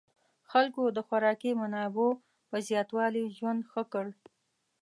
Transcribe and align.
خلکو 0.51 0.83
د 0.95 0.97
خوراکي 1.07 1.51
منابعو 1.61 2.09
په 2.49 2.57
زیاتوالي 2.67 3.23
ژوند 3.37 3.61
ښه 3.71 3.83
کړ. 3.93 4.07